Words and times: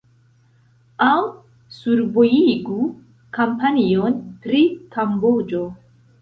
Aŭ 1.07 1.17
survojigu 1.79 2.79
kampanjon 3.39 4.19
pri 4.47 4.63
Kamboĝo. 4.97 5.63